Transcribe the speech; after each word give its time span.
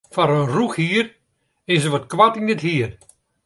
Foar 0.13 0.29
in 0.39 0.51
rûchhier 0.55 1.07
is 1.73 1.83
er 1.87 1.91
wat 1.93 2.09
koart 2.11 2.39
yn 2.39 2.53
it 2.53 2.65
hier. 2.67 2.91